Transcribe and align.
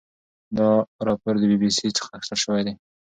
دا 0.57 0.69
راپور 1.07 1.33
د 1.39 1.43
بي 1.49 1.57
بي 1.61 1.69
سي 1.77 1.87
څخه 1.97 2.09
اخیستل 2.17 2.37
شوی 2.43 2.61
دی. 2.67 2.73